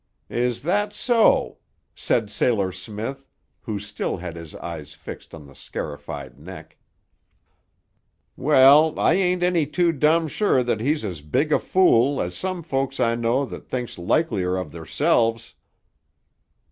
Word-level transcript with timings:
"Is 0.31 0.63
that 0.63 0.93
so!" 0.95 1.59
said 1.93 2.31
Sailor 2.31 2.71
Smith, 2.71 3.27
who 3.61 3.77
still 3.77 4.17
had 4.17 4.35
his 4.35 4.55
eyes 4.55 4.95
fixed 4.95 5.35
on 5.35 5.45
the 5.45 5.53
scarified 5.53 6.39
neck. 6.39 6.77
"Well, 8.35 8.99
I 8.99 9.13
ain't 9.13 9.43
any 9.43 9.67
too 9.67 9.91
dum 9.91 10.27
sure 10.27 10.63
thet 10.63 10.79
he's 10.79 11.05
as 11.05 11.21
big 11.21 11.53
a 11.53 11.59
fool 11.59 12.19
as 12.19 12.35
some 12.35 12.63
folks 12.63 12.99
I 12.99 13.13
know 13.13 13.45
thet 13.45 13.67
thinks 13.67 13.99
likelier 13.99 14.57
of 14.57 14.71
theirselves." 14.71 15.53